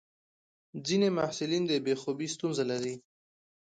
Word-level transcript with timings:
ځینې 0.85 1.07
محصلین 1.17 1.63
د 1.67 1.73
بې 1.85 1.93
خوبي 2.01 2.27
ستونزه 2.35 2.63
لري. 2.71 2.95